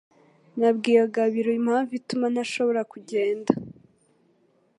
Nabwiye 0.57 1.03
Gabiro 1.15 1.51
impamvu 1.59 1.91
ituma 1.99 2.25
ntashobora 2.33 2.81
kugenda 2.91 3.51